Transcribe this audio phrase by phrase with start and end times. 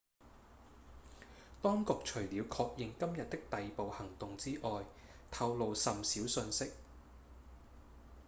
[1.61, 4.83] 當局除了確認今日的逮捕行動之外
[5.29, 6.71] 透露甚少訊息